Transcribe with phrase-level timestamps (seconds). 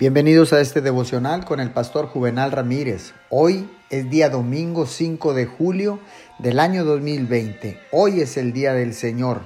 [0.00, 3.12] Bienvenidos a este devocional con el pastor Juvenal Ramírez.
[3.28, 6.00] Hoy es día domingo 5 de julio
[6.38, 7.78] del año 2020.
[7.92, 9.42] Hoy es el día del Señor.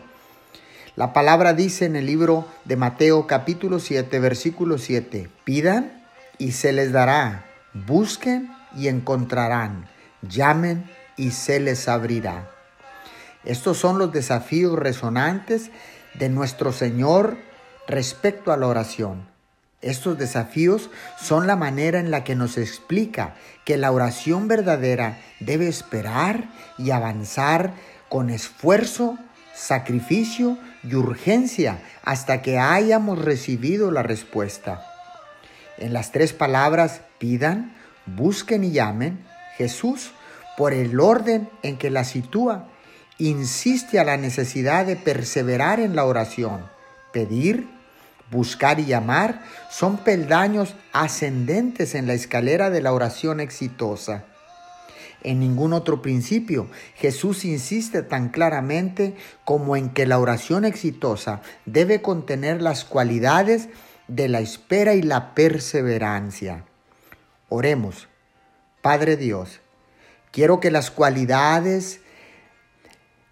[0.94, 6.04] La palabra dice en el libro de Mateo capítulo 7 versículo 7, pidan
[6.38, 9.88] y se les dará, busquen y encontrarán,
[10.22, 12.48] llamen y se les abrirá.
[13.44, 15.72] Estos son los desafíos resonantes
[16.14, 17.38] de nuestro Señor
[17.88, 19.33] respecto a la oración.
[19.84, 20.88] Estos desafíos
[21.20, 23.34] son la manera en la que nos explica
[23.66, 26.48] que la oración verdadera debe esperar
[26.78, 27.74] y avanzar
[28.08, 29.18] con esfuerzo,
[29.54, 34.82] sacrificio y urgencia hasta que hayamos recibido la respuesta.
[35.76, 39.22] En las tres palabras pidan, busquen y llamen,
[39.58, 40.12] Jesús,
[40.56, 42.68] por el orden en que la sitúa,
[43.18, 46.64] insiste a la necesidad de perseverar en la oración,
[47.12, 47.68] pedir,
[48.34, 54.24] buscar y llamar son peldaños ascendentes en la escalera de la oración exitosa.
[55.22, 59.14] En ningún otro principio Jesús insiste tan claramente
[59.44, 63.70] como en que la oración exitosa debe contener las cualidades
[64.08, 66.64] de la espera y la perseverancia.
[67.48, 68.08] Oremos.
[68.82, 69.60] Padre Dios,
[70.30, 72.00] quiero que las cualidades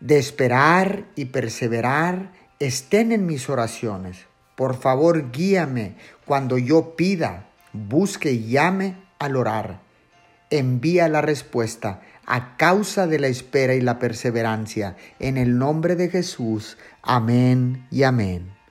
[0.01, 4.32] de esperar y perseverar estén en mis oraciones
[4.63, 9.81] por favor, guíame cuando yo pida, busque y llame al orar.
[10.51, 14.97] Envía la respuesta a causa de la espera y la perseverancia.
[15.19, 16.79] En el nombre de Jesús.
[17.03, 18.62] Amén y amén.